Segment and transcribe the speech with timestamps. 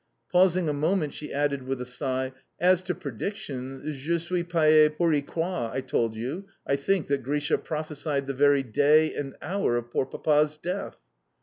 [0.31, 5.11] Pausing a moment, she added with a sigh: "As to predictions, je suis payee pour
[5.13, 9.77] y croire, I told you, I think, that Grisha prophesied the very day and hour
[9.77, 10.97] of poor Papa's death?"